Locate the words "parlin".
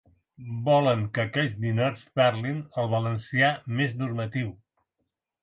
2.21-2.65